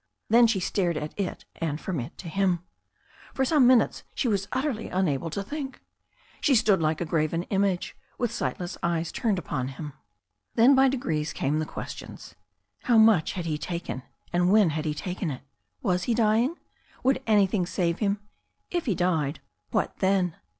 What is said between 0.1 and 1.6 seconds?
Then she stared at it,